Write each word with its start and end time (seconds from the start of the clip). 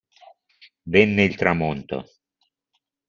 Venne 0.89 1.21
il 1.25 1.35
tramonto. 1.35 2.05